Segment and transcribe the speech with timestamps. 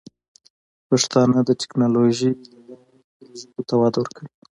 [0.89, 4.31] پښتانه د ټیکنالوجۍ له لارې خپلو ژبو ته وده ورکوي.